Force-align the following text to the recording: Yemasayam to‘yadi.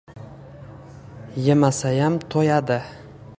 Yemasayam 1.49 2.17
to‘yadi. 2.35 2.81